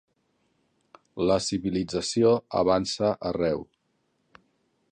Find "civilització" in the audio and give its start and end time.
1.49-2.31